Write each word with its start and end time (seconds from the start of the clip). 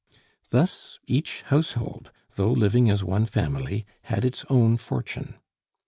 Thus 0.49 0.97
each 1.05 1.43
household, 1.43 2.11
though 2.35 2.51
living 2.51 2.89
as 2.89 3.03
one 3.03 3.27
family, 3.27 3.85
had 4.05 4.25
its 4.25 4.43
own 4.49 4.77
fortune. 4.77 5.35